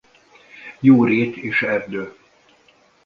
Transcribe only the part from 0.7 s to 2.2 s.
Jó rét és erdő.